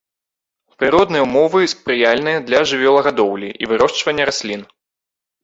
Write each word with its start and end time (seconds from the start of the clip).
Прыродныя 0.79 1.25
ўмовы 1.27 1.61
спрыяльныя 1.73 2.39
для 2.49 2.63
жывёлагадоўлі 2.73 3.49
і 3.65 3.71
вырошчвання 3.75 4.23
раслін. 4.33 4.61